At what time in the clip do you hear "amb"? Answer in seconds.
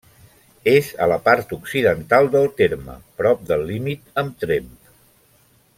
4.23-4.45